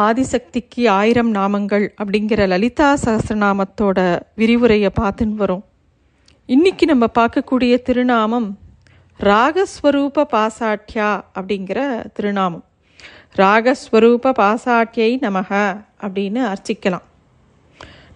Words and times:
ஆதிசக்திக்கு 0.00 0.88
ஆயிரம் 0.88 1.34
நாமங்கள் 1.34 1.82
அப்படிங்கிற 2.02 2.46
லலிதா 2.46 2.96
சகசிரநாமத்தோட 3.04 3.98
விரிவுரையை 4.34 4.90
பார்த்துன்னு 5.00 5.34
வரும். 5.34 5.64
இன்னைக்கு 6.46 6.86
நம்ம 6.86 7.06
பார்க்கக்கூடிய 7.18 7.82
திருநாமம் 7.82 8.58
ராகஸ்வரூப 9.20 10.24
பாசாட்யா 10.34 11.20
அப்படிங்கிற 11.38 11.80
திருநாமம். 12.12 12.64
ராகஸ்வரூப 13.36 14.32
பாசாட்யை 14.40 15.10
நமக 15.26 15.50
அப்படின்னு 16.00 16.40
அர்ச்சிக்கலாம். 16.52 17.06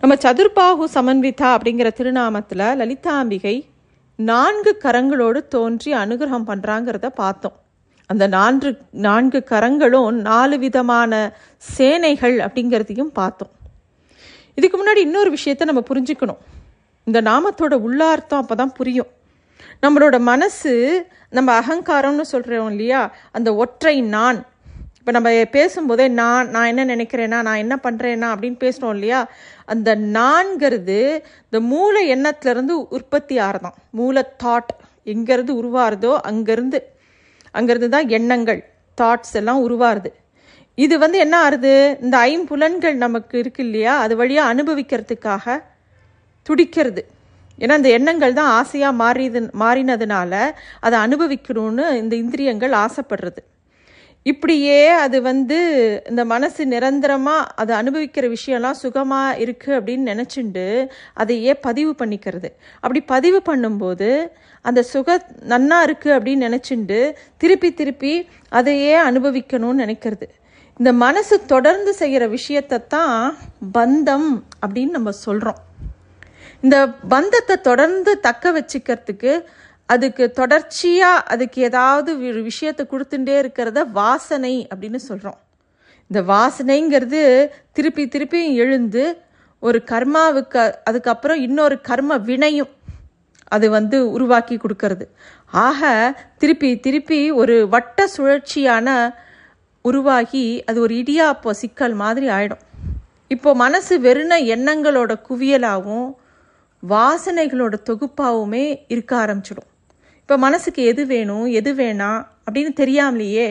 நம்ம 0.00 0.16
சதுர்பாகு 0.24 0.88
சமன்விதா 0.94 1.50
அப்படிங்கிற 1.56 1.90
திருநாமத்தில் 1.90 2.66
லலிதாம்பிகை 2.80 3.56
நான்கு 4.16 4.78
கரங்களோடு 4.84 5.48
தோன்றி 5.48 5.94
அனுகிரகம் 5.94 6.48
பண்ணுறாங்கிறத 6.50 7.06
பார்த்தோம். 7.06 7.56
அந்த 8.06 8.26
நான்கு 8.26 8.78
நான்கு 8.90 9.44
கரங்களும் 9.44 10.16
நாலு 10.20 10.58
விதமான 10.58 11.12
சேனைகள் 11.56 12.36
அப்படிங்கிறதையும் 12.36 13.12
பார்த்தோம். 13.12 13.50
இதுக்கு 14.54 14.76
முன்னாடி 14.78 14.96
இன்னொரு 14.96 15.36
விஷயத்த 15.36 15.64
நம்ம 15.64 15.82
புரிஞ்சுக்கணும். 15.94 16.40
இந்த 17.04 17.22
நாமத்தோட 17.22 17.74
உள்ளார்த்தம் 17.74 18.40
அப்போ 18.40 18.54
தான் 18.54 18.72
புரியும். 18.72 19.06
நம்மளோட 19.82 20.20
மனசு 20.20 21.06
நம்ம 21.30 21.60
அகங்காரம்னு 21.60 22.20
சொல்கிறோம் 22.20 22.70
இல்லையா? 22.70 23.14
அந்த 23.32 23.54
ஒற்றை 23.54 24.00
நான். 24.00 24.46
இப்போ 24.98 25.20
நம்ம 25.20 25.44
பேசும்போதே 25.50 26.08
நான் 26.08 26.48
நான் 26.48 26.76
என்ன 26.76 26.84
நினைக்கிறேன்னா 26.94 27.42
நான் 27.42 27.62
என்ன 27.64 27.78
பண்ணுறேன்னா 27.82 28.28
அப்படின்னு 28.34 28.58
பேசுகிறோம் 28.64 28.94
இல்லையா? 28.94 29.28
அந்த 29.64 29.96
நான்கிறது 29.96 30.98
இந்த 31.44 31.60
மூல 31.60 32.04
எண்ணத்துலேருந்து 32.14 32.76
உற்பத்தி 32.88 33.38
ஆகிறதான் 33.38 33.78
மூல 33.90 34.34
தாட் 34.44 34.72
எங்கேருந்து 35.04 35.54
உருவாருதோ 35.62 36.12
அங்கேருந்து 36.28 36.78
அங்கேருந்து 37.58 37.88
தான் 37.96 38.08
எண்ணங்கள் 38.18 38.60
தாட்ஸ் 38.98 39.34
எல்லாம் 39.40 39.60
உருவாருது. 39.66 40.10
இது 40.84 40.94
வந்து 41.04 41.18
என்ன 41.24 41.34
ஆறுது? 41.46 41.74
இந்த 42.04 42.16
ஐம்புலன்கள் 42.30 42.96
நமக்கு 43.04 43.34
இருக்கு 43.42 43.62
இல்லையா? 43.64 43.92
அது 44.04 44.14
வழியாக 44.16 44.52
அனுபவிக்கிறதுக்காக 44.54 45.56
துடிக்கிறது. 46.46 47.02
ஏன்னா 47.58 47.76
இந்த 47.80 47.90
எண்ணங்கள் 47.98 48.38
தான் 48.38 48.50
ஆசையாக 48.60 48.98
மாறிது 49.02 49.40
மாறினதுனால 49.62 50.32
அதை 50.86 50.96
அனுபவிக்கணும்னு 51.06 51.84
இந்த 52.02 52.14
இந்திரியங்கள் 52.24 52.74
ஆசைப்படுறது. 52.84 53.40
இப்படியே 54.30 54.78
அது 55.02 55.18
வந்து 55.22 55.58
இந்த 56.10 56.22
மனசு 56.24 56.62
நிரந்தரமாக 56.72 57.48
அதை 57.62 57.72
அனுபவிக்கிற 57.80 58.26
விஷயம்லாம் 58.36 58.80
சுகமாக 58.84 59.36
இருக்குது 59.44 59.76
அப்படின்னு 59.78 60.10
நினச்சிண்டு 60.12 60.64
அதையே 61.14 61.52
பதிவு 61.66 61.92
பண்ணிக்கிறது. 62.00 62.48
அப்படி 62.80 63.00
பதிவு 63.14 63.40
பண்ணும்போது 63.48 64.08
அந்த 64.64 64.80
சுக 64.92 65.18
நன்னா 65.52 65.78
இருக்குது 65.86 66.16
அப்படின்னு 66.16 66.46
நினச்சிண்டு 66.48 66.98
திருப்பி 67.36 67.70
திருப்பி 67.74 68.14
அதையே 68.52 68.96
அனுபவிக்கணும்னு 69.08 69.82
நினைக்கிறது. 69.84 70.28
இந்த 70.80 70.90
மனசு 71.04 71.34
தொடர்ந்து 71.46 71.92
செய்கிற 71.94 72.24
விஷயத்தை 72.28 72.78
தான் 72.94 73.14
பந்தம் 73.72 74.28
அப்படின்னு 74.62 74.96
நம்ம 74.98 75.12
சொல்கிறோம் 75.26 75.60
இந்த 76.64 76.76
பந்தத்தை 77.08 77.56
தொடர்ந்து 77.68 78.12
தக்க 78.20 78.52
வச்சுக்கிறதுக்கு 78.52 79.32
அதுக்கு 79.88 80.24
தொடர்ச்சியாக 80.30 81.24
அதுக்கு 81.32 81.58
ஏதாவது 81.62 82.10
ஒரு 82.28 82.40
விஷயத்தை 82.42 82.84
கொடுத்துட்டே 82.90 83.34
இருக்கிறத 83.42 83.82
வாசனை 83.90 84.54
அப்படின்னு 84.74 85.00
சொல்கிறோம் 85.08 85.38
இந்த 86.10 86.20
வாசனைங்கிறது 86.32 87.22
திருப்பி 87.72 88.04
திருப்பி 88.08 88.40
எழுந்து 88.54 89.04
ஒரு 89.62 89.78
கர்மாவுக்கு 89.90 90.64
அதுக்கப்புறம் 90.84 91.40
இன்னொரு 91.40 91.76
கர்ம 91.80 92.18
வினையும் 92.30 92.72
அது 93.54 93.66
வந்து 93.70 93.96
உருவாக்கி 94.10 94.56
கொடுக்கறது. 94.56 95.04
ஆக 95.66 95.90
திருப்பி 96.38 96.70
திருப்பி 96.80 97.20
ஒரு 97.30 97.56
வட்ட 97.68 98.08
சுழற்சியான 98.16 98.88
உருவாகி 99.84 100.46
அது 100.68 100.78
ஒரு 100.80 100.94
இடியாப்போ 101.02 101.50
சிக்கல் 101.50 101.94
மாதிரி 101.94 102.28
ஆயிடும். 102.28 102.62
இப்போ 103.34 103.50
மனசு 103.54 103.94
வெறுன 104.00 104.34
எண்ணங்களோட 104.54 105.12
குவியலாகவும் 105.28 106.08
வாசனைகளோட 106.82 107.74
தொகுப்பாகவுமே 107.88 108.64
இருக்க 108.88 109.12
ஆரம்பிச்சிடும். 109.26 109.70
இப்போ 110.28 110.36
மனசுக்கு 110.36 110.84
எது 110.84 111.06
வேணும் 111.06 111.44
எது 111.46 111.74
வேணாம் 111.74 112.26
அப்படின்னு 112.46 112.72
தெரியாமலேயே 112.72 113.44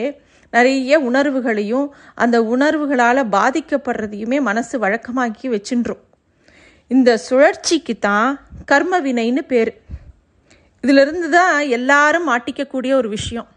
நிறைய 0.50 1.00
உணர்வுகளையும் 1.00 1.94
அந்த 2.16 2.42
உணர்வுகளால் 2.44 3.30
பாதிக்கப்படுறதையுமே 3.36 4.42
மனசு 4.42 4.80
வழக்கமாக்கி 4.80 5.48
வச்சுன்றோம். 5.54 6.02
இந்த 6.88 7.18
சுழற்சிக்கு 7.18 8.00
தான் 8.00 8.40
கர்ம 8.66 9.00
வினைன்னு 9.00 9.44
பேர். 9.48 9.72
இதிலிருந்து 10.84 11.30
தான் 11.30 11.68
எல்லாரும் 11.68 12.30
மாட்டிக்கக்கூடிய 12.30 12.94
ஒரு 12.94 13.10
விஷயம். 13.10 13.48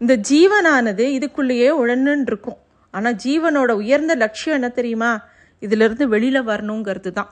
இந்த 0.00 0.16
ஜீவனானது 0.30 1.06
இதுக்குள்ளேயே 1.18 1.70
உழன்னு 1.82 2.26
இருக்கும் 2.26 2.58
ஆனால் 2.90 3.18
ஜீவனோட 3.24 3.70
உயர்ந்த 3.72 4.14
லட்சியம் 4.14 4.58
என்ன 4.62 4.68
தெரியுமா? 4.68 5.12
இதிலிருந்து 5.58 6.08
வெளியில் 6.08 6.48
வரணுங்கிறது 6.50 7.12
தான் 7.12 7.30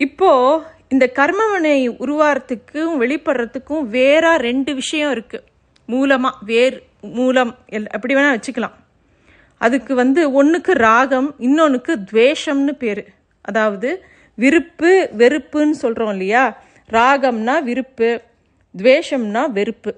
இப்போது 0.00 0.62
இந்த 0.88 1.04
கர்மவினை 1.18 1.78
உருவாகிறதுக்கும் 2.04 2.94
வெளிப்படுறதுக்கும் 3.02 3.82
வேற 3.96 4.36
ரெண்டு 4.48 4.74
விஷயம் 4.74 5.12
இருக்குது 5.14 5.46
மூலமாக 5.88 6.44
வேர் 6.44 6.76
மூலம் 7.16 7.52
எல் 7.76 7.86
அப்படி 7.96 8.14
வேணால் 8.14 8.36
வச்சுக்கலாம். 8.36 8.76
அதுக்கு 9.60 9.92
வந்து 9.94 10.20
ஒன்றுக்கு 10.32 10.72
ராகம் 10.86 11.28
இன்னொன்றுக்கு 11.38 11.92
துவேஷம்னு 12.10 12.72
பேர். 12.82 13.02
அதாவது 13.40 13.90
விருப்பு 14.38 14.90
வெறுப்புன்னு 15.20 15.76
சொல்கிறோம் 15.82 16.12
இல்லையா? 16.12 16.44
ராகம்னா 16.88 17.54
விருப்பு 17.62 18.08
துவேஷம்னா 18.74 19.42
வெறுப்பு. 19.58 19.92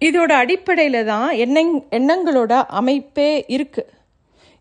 இதோட 0.00 0.32
அடிப்படையில் 0.42 1.00
தான் 1.04 1.28
எண்ணங் 1.44 1.74
எண்ணங்களோட 1.98 2.52
அமைப்பே 2.80 3.30
இருக்குது 3.56 3.90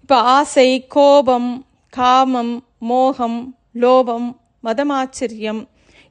இப்போ 0.02 0.18
ஆசை 0.38 0.70
கோபம் 0.88 1.52
காமம் 1.94 2.54
மோகம் 2.90 3.40
லோபம் 3.82 4.30
மதமாச்சரியம். 4.66 5.62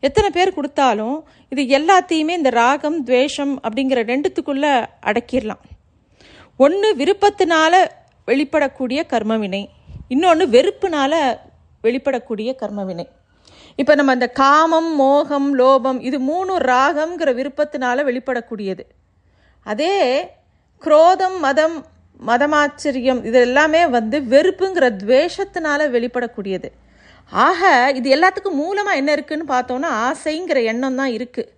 எத்தனை 0.06 0.28
பேர் 0.36 0.56
கொடுத்தாலும் 0.56 1.16
இது 1.52 1.62
எல்லாத்தையுமே 1.78 2.34
இந்த 2.40 2.50
ராகம் 2.62 2.98
துவேஷம் 3.08 3.54
அப்படிங்கிற 3.66 4.02
ரெண்டுத்துக்குள்ளே 4.10 4.72
அடக்கிடலாம் 5.10 5.62
ஒன்று 6.64 6.88
விருப்பத்தினால 7.00 7.74
வெளிப்படக்கூடிய 8.30 9.00
கர்மவினை 9.12 9.62
இன்னொன்று 10.14 10.44
வெறுப்புனால 10.56 11.14
வெளிப்படக்கூடிய 11.84 12.50
கர்மவினை. 12.62 13.06
இப்போ 13.80 13.92
நம்ம 13.98 14.12
அந்த 14.16 14.28
காமம் 14.42 14.90
மோகம் 15.02 15.48
லோபம் 15.58 16.00
இது 16.08 16.18
மூணு 16.30 16.52
ராகம்ங்கிற 16.72 17.30
விருப்பத்தினால 17.38 18.04
வெளிப்படக்கூடியது. 18.08 18.84
அதே 19.66 19.94
குரோதம் 20.82 21.38
மதம் 21.46 21.76
மதமாச்சரியம் 22.28 23.20
இது 23.28 23.38
எல்லாமே 23.48 23.82
வந்து 23.96 24.16
வெறுப்புங்கிற 24.32 24.86
துவேஷத்தினால 25.02 25.86
வெளிப்படக்கூடியது. 25.96 26.68
ஆக 27.32 27.92
இது 27.92 28.08
எல்லாத்துக்கும் 28.16 28.60
மூலமாக 28.62 28.96
என்ன 28.96 29.10
இருக்குன்னு 29.12 29.46
பார்த்தோன்னா 29.48 29.90
ஆசைங்கிற 30.08 30.62
எண்ணம் 30.62 30.98
தான் 31.00 31.12
இருக்குது 31.18 31.50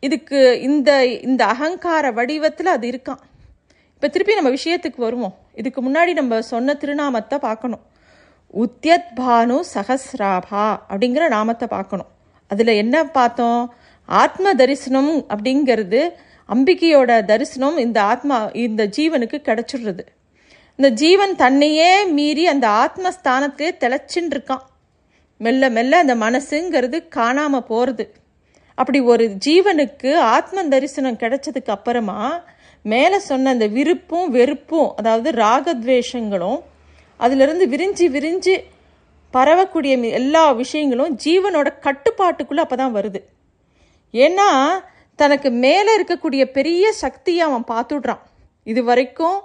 இதுக்கு 0.00 0.60
இந்த 0.60 0.90
இந்த 1.06 1.42
அகங்கார 1.44 2.12
வடிவத்தில் 2.12 2.66
அது 2.66 2.86
இருக்கான் 2.92 3.22
இப்போ 3.94 4.12
திருப்பி 4.14 4.34
நம்ம 4.34 4.50
விஷயத்துக்கு 4.50 4.96
வருவோம். 4.96 5.34
இதுக்கு 5.54 5.80
முன்னாடி 5.82 6.12
நம்ம 6.12 6.40
சொன்ன 6.42 6.74
திருநாமத்தை 6.74 7.38
பார்க்கணும். 7.38 7.82
உத்தியத் 8.54 9.12
பானு 9.18 9.56
சஹஸ்ராபா 9.74 10.64
அப்படிங்கிற 10.90 11.28
நாமத்தை 11.28 11.68
பார்க்கணும். 11.68 12.08
அதில் 12.50 12.72
என்ன 12.74 13.04
பார்த்தோம்? 13.04 13.74
ஆத்ம 14.08 14.54
தரிசனம் 14.54 15.12
அப்படிங்கிறது 15.28 16.00
அம்பிகையோட 16.48 17.24
தரிசனம் 17.24 17.76
இந்த 17.76 18.02
ஆத்மா 18.02 18.50
இந்த 18.52 18.84
ஜீவனுக்கு 18.96 19.40
கிடச்சிடுறது. 19.48 20.04
இந்த 20.78 20.90
ஜீவன் 20.90 21.34
தன்னையே 21.36 22.04
மீறி 22.04 22.46
அந்த 22.46 22.68
ஆத்மஸ்தானத்திலே 22.84 23.72
திளைச்சின்னு 23.84 24.34
இருக்கான் 24.34 24.64
மெல்ல 25.44 25.70
மெல்ல 25.70 26.00
அந்த 26.04 26.14
மனசுங்கிறது 26.24 26.98
காணாமல் 27.18 27.68
போகிறது 27.70 28.04
அப்படி 28.78 28.98
ஒரு 29.12 29.24
ஜீவனுக்கு 29.46 30.10
ஆத்ம 30.34 30.64
தரிசனம் 30.74 31.20
கிடைச்சதுக்கு 31.22 31.70
அப்புறமா 31.76 32.18
மேலே 32.84 33.18
சொன்ன 33.30 33.50
அந்த 33.50 33.66
விருப்பும் 33.76 34.28
வெறுப்பும் 34.36 34.88
அதாவது 34.96 35.30
ராகத்வேஷங்களும் 35.44 36.60
அதிலிருந்து 37.20 37.66
விரிஞ்சு 37.74 38.06
விரிஞ்சு 38.16 38.54
பரவக்கூடிய 39.34 39.92
எல்லா 40.20 40.44
விஷயங்களும் 40.62 41.12
ஜீவனோட 41.24 41.68
கட்டுப்பாட்டுக்குள்ளே 41.86 42.62
அப்போ 42.64 42.76
தான் 42.76 42.96
வருது. 42.96 43.20
ஏன்னா 44.14 44.48
தனக்கு 45.18 45.48
மேலே 45.64 45.90
இருக்கக்கூடிய 45.98 46.42
பெரிய 46.56 46.84
சக்தியை 47.02 47.42
அவன் 47.48 47.64
பார்த்துடுறான். 47.70 48.22
இது 48.66 48.80
வரைக்கும் 48.84 49.38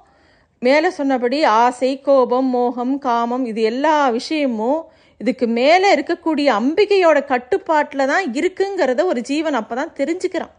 மேலே 0.62 0.90
சொன்னபடி 0.90 1.40
ஆசை 1.44 1.92
கோபம் 2.08 2.50
மோகம் 2.56 2.96
காமம் 3.00 3.46
இது 3.46 3.62
எல்லா 3.72 3.96
விஷயமும் 4.10 4.80
இதுக்கு 5.22 5.46
மேலே 5.60 5.88
இருக்கக்கூடிய 5.96 6.48
அம்பிகையோட 6.60 7.20
கட்டுப்பாட்டில் 7.26 8.10
தான் 8.12 8.26
இருக்குங்கிறத 8.40 9.04
ஒரு 9.12 9.22
ஜீவன் 9.30 9.58
அப்போ 9.60 9.76
தான் 9.76 9.96
தெரிஞ்சுக்கிறான். 10.00 10.54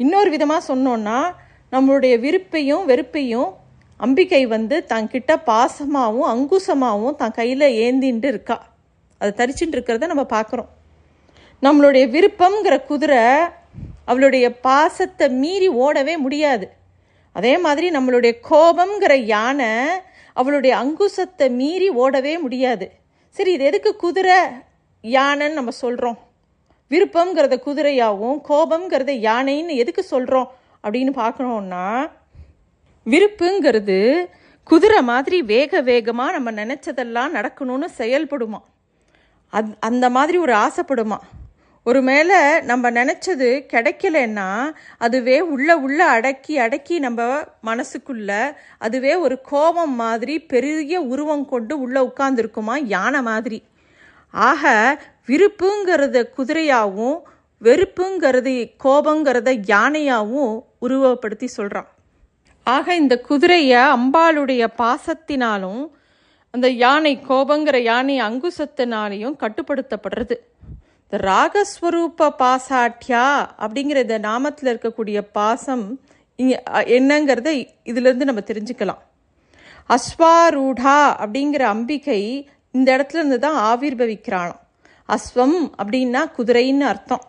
இன்னொரு 0.00 0.30
விதமாக 0.34 0.62
சொன்னோன்னா 0.70 1.18
நம்மளுடைய 1.74 2.14
விருப்பையும் 2.24 2.84
வெறுப்பையும் 2.90 3.50
அம்பிகை 4.00 4.42
வந்து 4.52 4.76
தங்கிட்ட 4.92 5.32
பாசமாகவும் 5.48 6.28
அங்குசமாகவும் 6.34 7.18
தன் 7.20 7.36
கையில் 7.38 7.66
ஏந்தின்ட்டு 7.84 8.28
இருக்கா? 8.32 8.56
அதை 9.20 9.30
தரிச்சுட்டு 9.40 9.76
இருக்கிறத 9.76 10.06
நம்ம 10.12 10.24
பார்க்குறோம் 10.36 10.70
நம்மளுடைய 11.62 12.04
விருப்பங்கிற 12.14 12.74
குதிரை 12.88 13.20
அவளுடைய 14.10 14.46
பாசத்தை 14.66 15.26
மீறி 15.42 15.68
ஓடவே 15.84 16.14
முடியாது. 16.24 16.66
அதே 17.36 17.52
மாதிரி 17.66 17.86
நம்மளுடைய 17.96 18.32
கோபம்ங்கிற 18.48 19.14
யானை 19.34 19.70
அவளுடைய 20.40 20.72
அங்குசத்தை 20.82 21.46
மீறி 21.60 21.88
ஓடவே 22.02 22.34
முடியாது. 22.46 22.86
சரி 23.36 23.52
இது 23.52 23.64
எதுக்கு 23.64 23.96
குதிரை 23.96 24.38
யானைன்னு 25.04 25.52
நம்ம 25.52 25.70
சொல்கிறோம் 25.70 26.18
விருப்பங்கிறத 26.90 27.54
குதிரையாகவும் 27.66 28.40
கோபம்ங்கிறத 28.48 29.12
யானைன்னு 29.28 29.74
எதுக்கு 29.82 30.02
சொல்கிறோம் 30.02 30.48
அப்படின்னு 30.84 31.12
பார்க்கணுன்னா 31.16 31.86
விருப்புங்கிறது 33.06 33.98
குதிரை 34.66 35.02
மாதிரி 35.02 35.42
வேக 35.42 35.80
வேகமாக 35.80 36.32
நம்ம 36.32 36.50
நினச்சதெல்லாம் 36.50 37.36
நடக்கணும்னு 37.36 37.88
செயல்படுமா? 37.98 38.60
அந் 39.52 39.72
அந்த 39.80 40.10
மாதிரி 40.10 40.38
ஒரு 40.38 40.54
ஆசைப்படுமா? 40.54 41.18
ஒரு 41.86 42.02
மேலே 42.02 42.60
நம்ம 42.60 42.90
நினச்சது 42.90 43.48
கிடைக்கலன்னா 43.72 44.72
அதுவே 44.98 45.40
உள்ள 45.40 45.76
உள்ள 45.78 46.06
அடக்கி 46.06 46.58
அடக்கி 46.58 46.98
நம்ம 46.98 47.22
மனசுக்குள்ள 47.66 48.54
அதுவே 48.78 49.14
ஒரு 49.14 49.40
கோபம் 49.40 49.94
மாதிரி 49.94 50.38
பெரிய 50.38 51.00
உருவம் 51.00 51.44
கொண்டு 51.44 51.80
உள்ளே 51.80 52.00
உட்கார்ந்துருக்குமா? 52.00 52.74
யானை 52.84 53.22
மாதிரி. 53.22 53.62
ஆக 54.30 55.02
விருப்புங்கிறத 55.26 56.22
குதிரையாகவும் 56.36 57.18
வெறுப்புங்கிறது 57.62 58.54
கோபங்கிறத 58.84 59.50
யானையாகவும் 59.66 60.54
உருவப்படுத்தி 60.82 61.44
சொல்கிறான் 61.44 61.88
ஆக 62.64 62.94
இந்த 62.94 63.20
குதிரையை 63.20 63.82
அம்பாளுடைய 63.96 64.66
பாசத்தினாலும் 64.78 65.82
அந்த 66.50 66.68
யானை 66.68 67.18
கோபங்கிற 67.28 67.76
யானை 67.76 68.20
அங்குசத்தினாலையும் 68.20 69.36
கட்டுப்படுத்தப்படுறது. 69.40 70.36
இந்த 71.12 71.24
ராகஸ்வரூப 71.24 72.26
பாசாட்யா 72.38 73.24
அப்படிங்கிற 73.64 73.98
இந்த 74.02 74.18
நாமத்தில் 74.18 74.70
இருக்கக்கூடிய 74.72 75.18
பாசம் 75.32 75.82
இங்கே 76.38 76.56
என்னங்கிறத 76.96 77.50
இதிலிருந்து 77.82 78.24
நம்ம 78.24 78.42
தெரிஞ்சுக்கலாம். 78.50 79.02
அஸ்வாரூடா 79.90 80.96
அப்படிங்கிற 81.22 81.60
அம்பிகை 81.74 82.18
இந்த 82.70 82.88
இடத்துல 82.96 83.20
இருந்து 83.22 83.38
தான் 83.38 83.58
ஆவிர்வவிக்கிறாளாம். 83.72 84.62
அஸ்வம் 85.08 85.58
அப்படின்னா 85.78 86.22
குதிரைன்னு 86.38 86.88
அர்த்தம். 86.92 87.24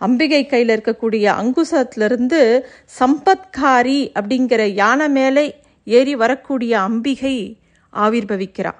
அம்பிகை 0.00 0.46
கையில் 0.46 0.74
இருக்கக்கூடிய 0.76 1.24
அங்குசத்திலிருந்து 1.42 2.42
சம்பத்காரி 3.00 4.00
அப்படிங்கிற 4.18 4.74
யானை 4.74 5.08
மேலே 5.08 5.46
ஏறி 5.86 6.16
வரக்கூடிய 6.16 6.80
அம்பிகை 6.80 7.36
ஆவிர்வவிக்கிறா 7.92 8.74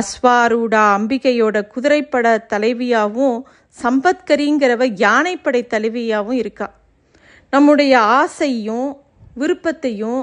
அஸ்வாரூடா 0.00 0.82
அம்பிகையோட 0.96 1.56
குதிரைப்பட 1.74 2.26
தலைவியாகவும் 2.52 3.38
சம்பத்கரிங்கிறவ 3.82 4.82
யானைப்படை 5.04 5.62
தலைவியாகவும் 5.74 6.40
இருக்கா. 6.42 6.68
நம்முடைய 7.52 7.92
ஆசையும் 8.20 8.88
விருப்பத்தையும் 9.40 10.22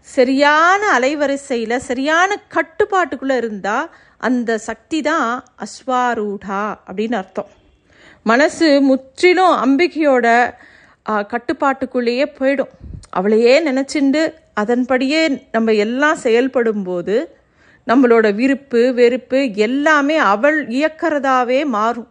சரியான 0.00 0.82
அலைவரிசையில் 0.98 1.84
சரியான 1.88 2.30
கட்டுப்பாட்டுக்குள்ளே 2.54 3.36
இருந்தால் 3.42 3.90
அந்த 4.28 4.58
சக்தி 4.68 4.98
தான் 5.08 5.28
அஸ்வாரூடா 5.64 6.62
அப்படின்னு 6.86 7.16
அர்த்தம். 7.22 7.50
மனசு 8.30 8.68
முற்றிலும் 8.88 9.54
அம்பிகையோட 9.64 10.26
கட்டுப்பாட்டுக்குள்ளேயே 11.32 12.26
போயிடும். 12.38 12.72
அவளையே 13.18 13.54
நினச்சிண்டு 13.68 14.22
அதன்படியே 14.60 15.20
நம்ம 15.54 15.72
எல்லாம் 15.84 16.18
செயல்படும்போது 16.22 17.16
நம்மளோட 17.86 18.26
விருப்பு 18.40 18.80
வெறுப்பு 18.98 19.38
எல்லாமே 19.66 20.16
அவள் 20.32 20.58
இயக்கிறதாவே 20.78 21.60
மாறும். 21.76 22.08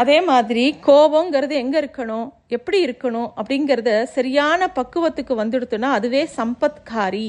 அதே 0.00 0.18
மாதிரி 0.30 0.64
கோபங்கிறது 0.86 1.54
எங்கே 1.62 1.78
இருக்கணும் 1.82 2.26
எப்படி 2.56 2.78
இருக்கணும் 2.86 3.28
அப்படிங்கிறத 3.40 3.90
சரியான 4.16 4.68
பக்குவத்துக்கு 4.78 5.34
வந்துடுத்துனா 5.42 5.88
அதுவே 5.98 6.22
சம்பத்காரி. 6.38 7.26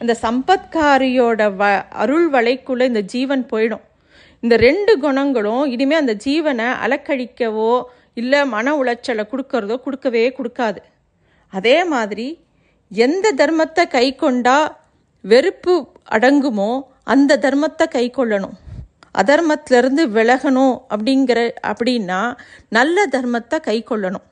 அந்த 0.00 0.12
சம்பத்காரியோட 0.22 1.42
வ 1.60 1.68
அருள் 2.02 2.28
வலைக்குள்ளே 2.34 2.86
இந்த 2.92 3.02
ஜீவன் 3.14 3.44
போயிடும். 3.52 3.84
இந்த 4.42 4.54
ரெண்டு 4.66 4.92
குணங்களும் 5.04 5.64
இனிமேல் 5.74 6.02
அந்த 6.02 6.14
ஜீவனை 6.26 6.68
அலக்கழிக்கவோ 6.84 7.72
இல்லை 8.20 8.40
மன 8.54 8.74
உளைச்சலை 8.80 9.24
கொடுக்கறதோ 9.32 9.76
கொடுக்கவே 9.86 10.24
கொடுக்காது. 10.38 10.80
அதே 11.52 11.76
மாதிரி 11.94 12.28
எந்த 12.92 13.26
தர்மத்தை 13.40 13.84
கை 13.96 14.06
கொண்டா 14.22 14.58
வெறுப்பு 15.24 15.74
அடங்குமோ 16.14 16.70
அந்த 17.12 17.38
தர்மத்தை 17.44 17.86
கை 17.96 18.06
கொள்ளணும் 18.10 18.56
அதர்மத்திலிருந்து 19.20 20.02
விலகணும் 20.16 20.74
அப்படிங்கிற 20.94 21.40
அப்படின்னா 21.70 22.20
நல்ல 22.68 23.06
தர்மத்தை 23.14 23.58
கை 23.68 23.78
கொள்ளணும் 23.90 24.26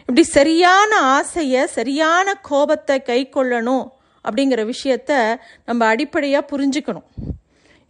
இப்படி 0.00 0.22
சரியான 0.38 0.92
ஆசையை 1.16 1.62
சரியான 1.78 2.34
கோபத்தை 2.48 2.96
கை 3.10 3.20
கொள்ளணும் 3.36 3.84
அப்படிங்கிற 4.24 4.60
விஷயத்த 4.70 5.12
நம்ம 5.68 5.86
அடிப்படையாக 5.92 6.50
புரிஞ்சுக்கணும். 6.52 7.06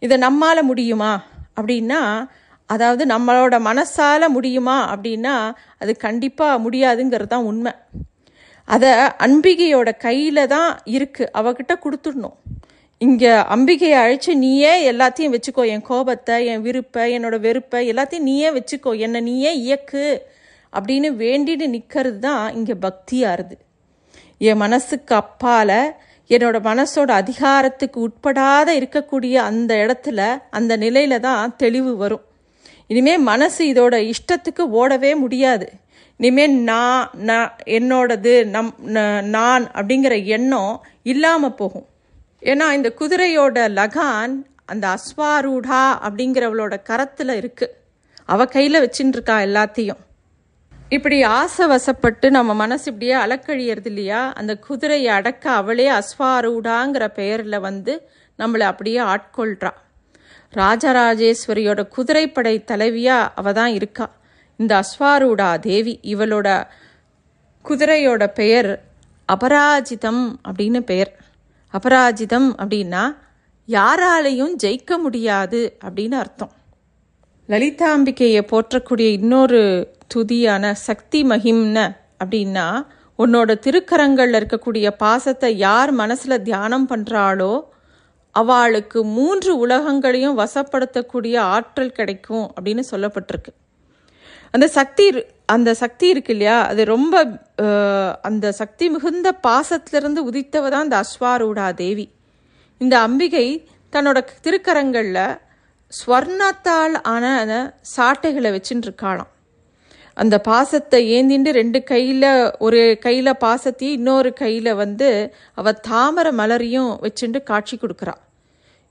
இதை 0.01 0.15
நம்மால் 0.17 0.67
முடியுமா 0.69 1.11
அப்படின்னா 1.57 2.01
அதாவது 2.69 3.03
நம்மளோட 3.13 3.55
மனசால் 3.69 4.33
முடியுமா 4.35 4.77
அப்படின்னா 4.93 5.35
அது 5.81 5.91
கண்டிப்பாக 6.05 6.61
முடியாதுங்கிறது 6.65 7.31
தான் 7.33 7.47
உண்மை. 7.51 7.73
அதை 8.67 8.91
அன்பிகையோட 9.25 9.89
கையில் 9.97 10.51
தான் 10.55 10.69
இருக்குது 10.97 11.31
அவகிட்ட 11.39 11.73
கொடுத்துடணும். 11.85 12.37
இங்கே 13.01 13.29
அம்பிகையை 13.53 13.97
அழைச்சி 14.01 14.31
நீயே 14.35 14.91
எல்லாத்தையும் 14.91 15.33
வச்சுக்கோ. 15.35 15.63
என் 15.65 15.81
கோபத்தை 15.81 16.45
என் 16.45 16.61
விருப்பை 16.61 17.03
என்னோட 17.17 17.39
வெறுப்பை 17.39 17.79
எல்லாத்தையும் 17.91 18.27
நீயே 18.29 18.49
வச்சுக்கோ. 18.49 18.91
என்னை 18.95 19.19
நீயே 19.21 19.51
இயக்கு 19.55 20.03
அப்படின்னு 20.73 21.09
வேண்டிட்டு 21.23 21.67
நிற்கிறது 21.67 22.19
தான் 22.19 22.53
இங்கே 22.53 22.75
பக்தியாருது. 22.85 23.55
என் 24.37 24.57
மனசுக்கு 24.57 25.15
அப்பால் 25.15 25.79
என்னோட 26.29 26.57
மனசோட 26.69 27.09
அதிகாரத்துக்கு 27.21 27.97
உட்படாத 28.07 28.67
இருக்கக்கூடிய 28.79 29.33
அந்த 29.49 29.71
இடத்துல 29.75 30.19
அந்த 30.49 30.77
நிலையில 30.77 31.19
தான் 31.19 31.55
தெளிவு 31.55 31.97
வரும். 31.97 32.23
இனிமே 32.87 33.17
மனசு 33.17 33.61
இதோட 33.73 33.95
இஷ்டத்துக்கு 34.13 34.63
ஓடவே 34.81 35.15
முடியாது. 35.15 35.67
இனிமே 36.17 36.47
நான் 36.47 37.09
நான் 37.29 37.51
என்னோடது 37.65 38.33
நம் 38.45 38.73
நான் 39.37 39.65
அப்படிங்கிற 39.73 40.25
எண்ணம் 40.25 40.75
இல்லாமல் 41.03 41.55
போகும். 41.55 41.87
ஏன்னா 42.41 42.71
இந்த 42.71 42.93
குதிரையோட 42.99 43.57
லகான் 43.69 44.35
அந்த 44.65 44.87
அஸ்வாரூடா 44.87 45.81
அப்படிங்கிறவளோட 46.07 46.81
கரத்தில் 46.83 47.27
இருக்குது 47.27 47.71
அவள் 48.25 48.47
கையில் 48.47 48.83
வச்சுட்டு 48.83 49.15
இருக்கா 49.17 49.39
எல்லாத்தையும். 49.39 50.01
இப்படி 50.89 51.23
ஆசை 51.23 51.67
வசப்பட்டு 51.67 52.29
நம்ம 52.29 52.53
மனசு 52.53 52.93
இப்படியே 52.93 53.17
அலக்கழியறது 53.17 53.85
இல்லையா? 53.85 54.33
அந்த 54.33 54.57
குதிரையை 54.57 55.13
அடக்க 55.13 55.51
அவளே 55.51 55.89
அஸ்வாரூடாங்கிற 55.89 57.07
பெயரில் 57.07 57.59
வந்து 57.59 58.09
நம்மளை 58.39 58.59
அப்படியே 58.59 58.99
ஆட்கொள்றா. 58.99 59.71
ராஜராஜேஸ்வரியோட 60.53 61.87
குதிரைப்படை 61.87 62.63
தலைவியாக 62.67 63.29
அவள் 63.35 63.53
தான் 63.53 63.73
இருக்கா. 63.73 64.09
இந்த 64.57 64.83
அஸ்வாரூடா 64.83 65.59
தேவி 65.59 65.99
இவளோட 66.03 66.67
குதிரையோட 67.65 68.27
பெயர் 68.27 68.83
அபராஜிதம் 69.27 70.35
அப்படின்னு 70.47 70.79
பெயர். 70.79 71.15
அபராஜிதம் 71.73 72.49
அப்படின்னா 72.57 73.03
யாராலையும் 73.67 74.53
ஜெயிக்க 74.63 74.97
முடியாது 74.97 75.77
அப்படின்னு 75.83 76.15
அர்த்தம். 76.23 76.51
லலிதாம்பிகையை 77.49 78.41
போற்றக்கூடிய 78.51 79.07
இன்னொரு 79.19 79.61
துதியான 80.15 80.71
சக்தி 80.87 81.23
மகிம்ன 81.23 81.77
அப்படின்னா 82.23 82.67
உன்னோட 83.19 83.51
திருக்கரங்களில் 83.59 84.37
இருக்கக்கூடிய 84.39 84.87
பாசத்தை 84.97 85.57
யார் 85.57 85.91
மனசில் 85.91 86.41
தியானம் 86.41 86.87
பண்ணுறாளோ 86.89 87.53
அவளுக்கு 88.35 89.03
மூன்று 89.03 89.51
உலகங்களையும் 89.67 90.37
வசப்படுத்தக்கூடிய 90.39 91.35
ஆற்றல் 91.55 91.91
கிடைக்கும் 91.91 92.45
அப்படின்னு 92.55 92.83
சொல்லப்பட்டிருக்கு. 92.91 93.51
அந்த 94.53 94.67
சக்தி 94.77 95.05
அந்த 95.55 95.69
சக்தி 95.73 96.05
இருக்கு 96.07 96.31
இல்லையா? 96.33 96.57
அது 96.67 96.81
ரொம்ப 96.85 97.15
அந்த 98.29 98.51
சக்தி 98.51 98.85
மிகுந்த 98.89 99.29
பாசத்திலிருந்து 99.47 100.21
உதித்தவ 100.29 100.69
தான் 100.69 100.85
இந்த 100.87 100.97
அஸ்வாரூடா 101.03 101.73
தேவி. 101.73 102.05
இந்த 102.81 102.95
அம்பிகை 102.99 103.47
தன்னோட 103.93 104.19
திருக்கரங்களில் 104.45 105.37
ஸ்வர்ணத்தால் 105.93 106.95
ஆன 107.13 107.25
சாட்டைகளை 107.95 108.49
வச்சுட்டு 108.55 108.87
இருக்காளாம் 108.87 109.31
அந்த 110.17 110.35
பாசத்தை 110.41 110.99
ஏந்திண்டு 111.17 111.51
ரெண்டு 111.51 111.79
கையில் 111.83 112.29
ஒரு 112.57 112.79
கையில் 112.99 113.39
பாசத்தையும் 113.43 113.97
இன்னொரு 113.99 114.31
கையில் 114.33 114.71
வந்து 114.73 115.09
அவ 115.59 115.71
தாமரை 115.89 116.31
மலரையும் 116.31 116.91
வச்சுட்டு 117.05 117.39
காட்சி 117.43 117.75
கொடுக்குறா. 117.77 118.15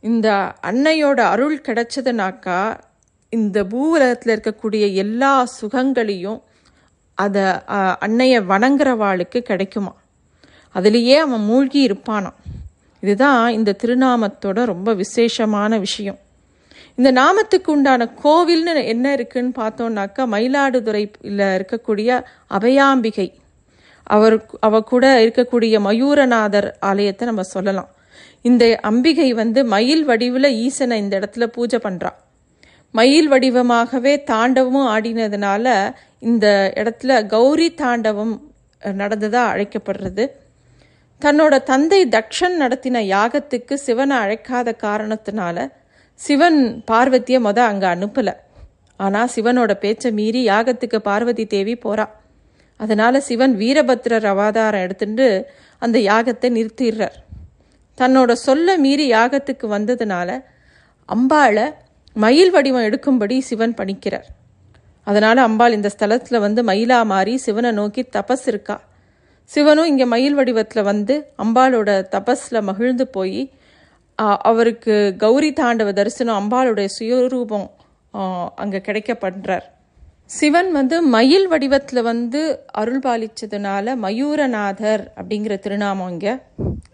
இந்த 0.04 0.28
அன்னையோட 0.62 1.20
அருள் 1.32 1.58
கிடைச்சதுனாக்கா 1.68 2.60
இந்த 3.32 3.58
பூவுலகத்தில் 3.64 4.32
இருக்கக்கூடிய 4.34 4.84
எல்லா 5.02 5.32
சுகங்களையும் 5.58 6.40
அதை 7.18 7.44
அன்னையை 8.06 8.38
வணங்குறவாளுக்கு 8.52 9.38
கிடைக்குமா? 9.50 9.92
அதுலேயே 10.74 11.16
அவன் 11.24 11.44
மூழ்கி 11.50 11.80
இருப்பானான் 11.88 12.38
இதுதான் 13.02 13.44
இந்த 13.58 13.76
திருநாமத்தோட 13.82 14.64
ரொம்ப 14.64 14.92
விசேஷமான 14.94 15.78
விஷயம். 15.78 16.18
இந்த 16.98 17.10
நாமத்துக்கு 17.12 17.70
உண்டான 17.74 18.08
கோவில்னு 18.22 18.82
என்ன 18.84 19.12
இருக்குன்னு 19.12 19.52
பார்த்தோம்னாக்கா 19.58 20.22
மயிலாடுதுறையில் 20.34 21.44
இருக்கக்கூடிய 21.58 22.10
அபயாம்பிகை. 22.58 23.28
அவர் 24.06 24.36
அவ 24.60 24.80
கூட 24.92 25.04
இருக்கக்கூடிய 25.24 25.74
மயூரநாதர் 25.86 26.68
ஆலயத்தை 26.90 27.26
நம்ம 27.28 27.42
சொல்லலாம். 27.54 27.90
இந்த 28.48 28.64
அம்பிகை 28.90 29.28
வந்து 29.42 29.60
மயில் 29.64 30.04
வடிவில் 30.04 30.56
ஈசனை 30.66 30.98
இந்த 30.98 31.14
இடத்துல 31.20 31.46
பூஜை 31.56 31.80
பண்ணுறா 31.82 32.12
மயில் 32.94 33.28
வடிவமாகவே 33.32 34.12
தாண்டவமும் 34.30 34.88
ஆடினதுனால 34.94 35.66
இந்த 36.28 36.46
இடத்துல 36.80 37.12
கௌரி 37.34 37.68
தாண்டவம் 37.80 38.34
நடந்ததாக 38.82 39.50
அழைக்கப்படுறது. 39.52 40.24
தன்னோட 41.22 41.54
தந்தை 41.70 42.00
தக்ஷன் 42.16 42.56
நடத்தின 42.62 43.02
யாகத்துக்கு 43.14 43.74
சிவனை 43.86 44.16
அழைக்காத 44.24 44.68
காரணத்தினால 44.86 45.66
சிவன் 46.20 46.60
பார்வதியை 46.90 47.40
மொத 47.46 47.58
அங்கே 47.70 47.88
அனுப்பலை. 47.94 48.34
ஆனால் 49.00 49.30
சிவனோட 49.34 49.72
பேச்சை 49.84 50.10
மீறி 50.18 50.40
யாகத்துக்கு 50.48 50.98
பார்வதி 51.08 51.44
தேவி 51.54 51.74
போறா. 51.84 52.06
அதனால 52.80 53.20
சிவன் 53.28 53.54
வீரபத்ரர் 53.60 54.26
அவதாரம் 54.32 54.84
எடுத்துட்டு 54.86 55.28
அந்த 55.82 55.96
யாகத்தை 56.10 56.48
நிறுத்திடுறார். 56.56 57.16
தன்னோட 57.98 58.32
சொல்ல 58.46 58.76
மீறி 58.84 59.06
யாகத்துக்கு 59.12 59.66
வந்ததுனால 59.76 60.28
அம்பாளை 61.08 61.66
மயில் 62.16 62.52
வடிவம் 62.54 62.86
எடுக்கும்படி 62.88 63.36
சிவன் 63.48 63.74
பணிக்கிறார். 63.80 64.28
அதனால் 65.06 65.40
அம்பாள் 65.48 65.76
இந்த 65.76 65.88
ஸ்தலத்தில் 65.94 66.44
வந்து 66.44 66.60
மயிலா 66.70 66.98
மாறி 67.12 67.34
சிவனை 67.44 67.70
நோக்கி 67.80 68.02
தபஸ் 68.16 68.46
இருக்கா. 68.52 68.76
சிவனும் 69.50 69.88
இங்கே 69.90 70.06
மயில் 70.14 70.36
வடிவத்தில் 70.38 70.88
வந்து 70.90 71.14
அம்பாளோட 71.44 71.90
தபஸில் 72.14 72.66
மகிழ்ந்து 72.70 73.04
போய் 73.16 73.40
அவருக்கு 74.50 74.94
கௌரி 75.22 75.50
தாண்டவ 75.60 75.92
தரிசனம் 75.98 76.38
அம்பாளுடைய 76.40 76.88
சுயரூபம் 76.96 77.68
அங்கே 78.62 78.80
கிடைக்க 78.88 79.12
பண்ணுறார் 79.22 79.66
சிவன் 80.36 80.68
வந்து 80.78 80.96
மயில் 81.14 81.46
வடிவத்தில் 81.52 82.02
வந்து 82.10 82.40
அருள் 82.80 83.02
பாலிச்சதுனால 83.06 83.94
மயூரநாதர் 84.04 85.02
அப்படிங்கிற 85.18 85.54
திருநாமம் 85.64 86.10
இங்கே. 86.14 86.34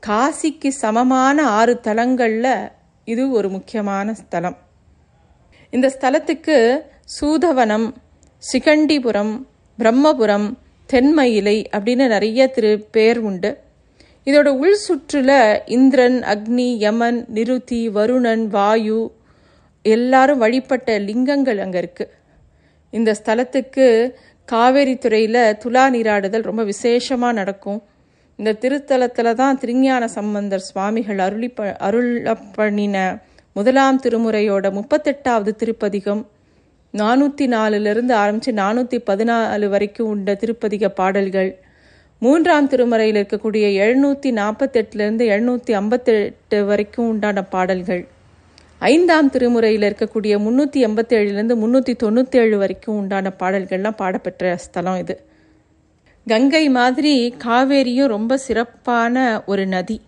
காசிக்கு 0.07 0.71
சமமான 0.83 1.49
ஆறு 1.59 1.75
தலங்களில் 1.89 2.55
இது 3.09 3.25
ஒரு 3.39 3.51
முக்கியமான 3.57 4.15
ஸ்தலம். 4.21 4.57
இந்த 5.77 5.87
ஸ்தலத்துக்கு 5.95 6.57
சூதவனம் 7.17 7.87
சிகண்டிபுரம் 8.43 9.33
பிரம்மபுரம் 9.79 10.47
தென்மயிலை 10.91 11.57
அப்படின்னு 11.77 12.05
நிறைய 12.15 12.47
திரு 12.57 12.71
பேர் 12.95 13.19
உண்டு. 13.29 13.51
இதோட 14.27 14.49
உள் 14.63 14.79
சுற்றுல 14.87 15.31
இந்திரன் 15.77 16.19
அக்னி 16.35 16.69
யமன் 16.85 17.19
நிருதி 17.37 17.81
வருணன் 17.97 18.45
வாயு 18.55 19.01
எல்லாரும் 19.85 20.43
வழிபட்ட 20.45 20.99
லிங்கங்கள் 21.09 21.61
அங்கே 21.65 21.79
இருக்குது 21.83 22.15
இந்த 22.93 23.11
ஸ்தலத்துக்கு 23.21 23.87
காவேரி 24.49 24.97
துறையில் 25.05 25.43
துலா 25.63 25.85
நீராடுதல் 25.95 26.49
ரொம்ப 26.51 26.63
விசேஷமாக 26.73 27.39
நடக்கும். 27.41 27.81
இந்த 28.39 28.57
திருத்தலத்தில் 28.63 29.39
தான் 29.43 29.59
திருஞான 29.63 30.05
சம்பந்தர் 30.19 30.67
சுவாமிகள் 30.71 31.21
அருளி 31.27 31.49
ப 31.59 31.69
அருளப்பண்ணின 31.87 32.97
முதலாம் 33.57 34.01
திருமுறையோட 34.05 34.67
முப்பத்தெட்டாவது 34.79 35.53
திருப்பதிகம். 35.61 36.23
நானூற்றி 36.95 37.45
நாலுலேருந்து 37.55 38.13
ஆரம்பித்து 38.23 38.53
நானூற்றி 38.53 38.99
பதினாலு 39.11 39.67
வரைக்கும் 39.75 40.09
உண்ட 40.09 40.33
திருப்பதிக 40.43 40.89
பாடல்கள். 40.99 41.51
மூன்றாம் 42.23 42.69
திருமுறையில் 42.73 43.19
இருக்கக்கூடிய 43.21 43.67
எழுநூற்றி 43.85 44.31
நாற்பத்தெட்டுலேருந்து 44.41 45.25
எழுநூற்றி 45.33 45.73
ஐம்பத்தெட்டு 45.81 46.59
வரைக்கும் 46.65 47.09
உண்டான 47.09 47.45
பாடல்கள். 47.55 48.03
ஐந்தாம் 48.93 49.33
திருமுறையில் 49.37 49.87
இருக்கக்கூடிய 49.89 50.35
முந்நூற்றி 50.47 50.83
எண்பத்தேழுலேருந்து 50.89 51.57
முந்நூற்றி 51.63 51.95
தொண்ணூற்றேழு 52.05 52.59
வரைக்கும் 52.65 52.99
உண்டான 53.01 53.33
பாடல்கள்லாம் 53.41 54.01
பாடப்பெற்ற 54.03 54.57
ஸ்தலம் 54.67 55.01
இது. 55.05 55.17
கங்கை 56.27 56.65
மாதிரி 56.79 57.15
காவேரியும் 57.45 58.13
ரொம்ப 58.17 58.37
சிறப்பான 58.47 59.27
ஒரு 59.47 59.67
நதி. 59.67 59.99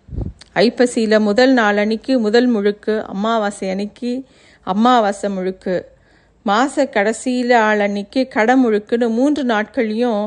ஐப்பசியில் 0.55 1.19
முதல் 1.19 1.53
நாள் 1.53 1.77
அன்னைக்கு 1.77 2.19
முதல் 2.19 2.49
முழுக்கு 2.55 2.93
அமாவாசை 3.05 3.69
அன்னைக்கு 3.69 4.11
அமாவாசை 4.67 5.29
முழுக்கு. 5.35 5.75
மாத 6.45 6.85
கடைசியில் 6.85 7.51
ஆள் 7.51 7.79
அன்னைக்கு 7.79 8.21
கடமுழுக்குன்னு 8.35 9.07
மூன்று 9.09 9.43
நாட்களையும் 9.43 10.23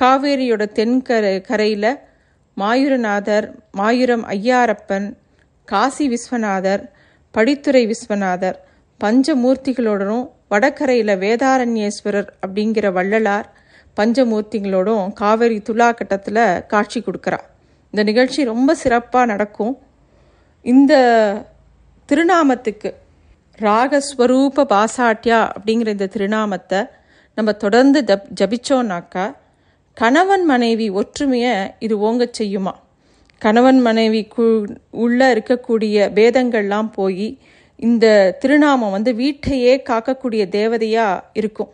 காவேரியோட 0.00 0.64
தென்கரை 0.72 1.40
கரையில் 1.40 1.90
மாயூரநாதர் 2.56 3.46
மாயூரம் 3.76 4.24
ஐயாரப்பன் 4.28 5.08
காசி 5.68 6.06
விஸ்வநாதர் 6.08 6.82
படித்துறை 7.34 7.82
விஸ்வநாதர் 7.86 8.58
பஞ்சமூர்த்திகளோடனும் 9.00 10.26
வடக்கரையில் 10.50 11.20
வேதாரண்யேஸ்வரர் 11.24 12.30
அப்படிங்கிற 12.46 12.92
வள்ளலார் 12.92 13.48
பஞ்சமூர்த்திகளோடும் 13.96 15.12
காவேரி 15.12 15.62
துலா 15.68 15.94
கட்டத்தில் 15.94 16.66
காட்சி 16.66 17.00
கொடுக்குறா. 17.00 17.38
இந்த 17.96 18.04
நிகழ்ச்சி 18.10 18.40
ரொம்ப 18.44 18.70
சிறப்பாக 18.74 19.28
நடக்கும். 19.30 19.74
இந்த 20.64 20.94
திருநாமத்துக்கு 22.08 22.90
ராகஸ்வரூப 23.58 24.64
பாசாட்டியா 24.72 25.38
அப்படிங்கிற 25.54 25.88
இந்த 25.96 26.08
திருநாமத்தை 26.14 26.80
நம்ம 27.38 27.52
தொடர்ந்து 27.62 28.00
ஜப் 28.10 28.26
ஜபிச்சோன்னாக்கா 28.40 29.24
கணவன் 29.96 30.44
மனைவி 30.44 30.88
ஒற்றுமையை 31.00 31.54
இது 31.78 31.96
ஓங்கச் 32.08 32.36
செய்யுமா? 32.40 32.74
கணவன் 33.42 33.80
மனைவி 33.86 34.20
கு 34.34 34.48
உள்ளே 35.04 35.28
இருக்கக்கூடிய 35.34 36.08
பேதங்கள்லாம் 36.18 36.90
போய் 36.98 37.28
இந்த 37.80 38.06
திருநாமம் 38.42 38.94
வந்து 38.96 39.14
வீட்டையே 39.22 39.72
காக்கக்கூடிய 39.88 40.44
தேவதையாக 40.58 41.24
இருக்கும். 41.32 41.70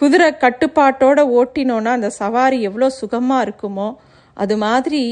குதிரை 0.00 0.30
கட்டுப்பாட்டோடு 0.44 1.24
ஓட்டினோன்னா 1.38 1.92
அந்த 1.98 2.10
சவாரி 2.20 2.58
எவ்வளோ 2.70 2.90
சுகமாக 3.02 3.46
இருக்குமோ 3.46 3.88
அது 4.36 4.56
மாதிரி 4.66 5.04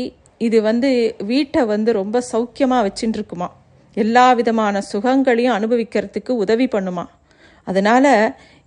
இது 0.46 0.58
வந்து 0.68 0.90
வீட்டை 1.30 1.62
வந்து 1.72 1.90
ரொம்ப 2.00 2.16
சௌக்கியமாக 2.32 2.84
வச்சுட்டு 2.86 3.18
இருக்குமா 3.18 3.48
எல்லா 4.02 4.26
விதமான 4.38 4.76
சுகங்களையும் 4.90 5.56
அனுபவிக்கிறதுக்கு 5.58 6.32
உதவி 6.44 6.66
பண்ணுமா? 6.74 7.04
அதனால் 7.66 8.12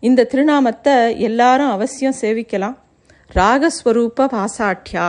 இந்த 0.08 0.27
திருநாமத்தை 0.32 0.96
எல்லாரும் 1.27 1.74
அவசியம் 1.75 2.20
சேவிக்கலாம். 2.22 2.75
ராகஸ்வரூப 3.39 4.27
பாசாட்யா 4.34 5.08